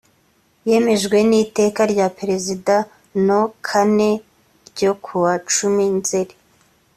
yemejwe 0.69 1.17
n 1.29 1.31
iteka 1.43 1.81
rya 1.91 2.07
perezida 2.17 2.75
no 3.27 3.41
kane 3.67 4.11
ryo 4.69 4.91
kuwa 5.03 5.33
cumi 5.53 5.85
nzeri 5.97 6.35